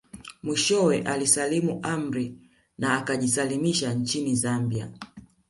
[0.43, 2.35] Mwishowe alisalimu amri
[2.77, 4.91] na akajisalimisha nchini Zambia